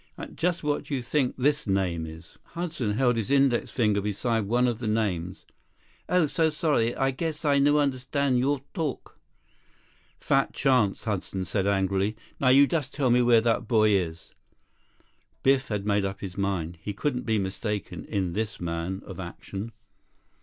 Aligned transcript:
"And 0.17 0.35
just 0.35 0.63
what 0.63 0.85
do 0.85 0.95
you 0.95 1.03
think 1.03 1.35
this 1.37 1.67
name 1.67 2.07
is?" 2.07 2.39
Hudson 2.55 2.93
held 2.95 3.17
his 3.17 3.29
index 3.29 3.69
finger 3.69 4.01
beside 4.01 4.47
one 4.47 4.67
of 4.67 4.79
the 4.79 4.87
names. 4.87 5.45
"Oh, 6.09 6.25
so 6.25 6.49
sorry. 6.49 6.95
I 6.95 7.11
guess 7.11 7.45
I 7.45 7.59
no 7.59 7.77
understand 7.77 8.39
your 8.39 8.61
talk." 8.73 9.19
"Fat 10.19 10.53
chance," 10.53 11.03
Hudson 11.03 11.45
said 11.45 11.67
angrily. 11.67 12.17
"Now 12.39 12.49
you 12.49 12.65
just 12.65 12.95
tell 12.95 13.11
me 13.11 13.21
where 13.21 13.41
that 13.41 13.67
boy 13.67 13.89
is." 13.91 14.31
Biff 15.43 15.67
had 15.67 15.85
made 15.85 16.03
up 16.03 16.21
his 16.21 16.35
mind. 16.35 16.79
He 16.81 16.93
couldn't 16.93 17.27
be 17.27 17.37
mistaken 17.37 18.03
in 18.05 18.33
this 18.33 18.59
man 18.59 19.03
of 19.05 19.19
action. 19.19 19.71